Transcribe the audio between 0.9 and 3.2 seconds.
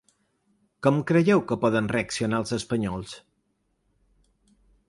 creieu que poden reaccionar els espanyols?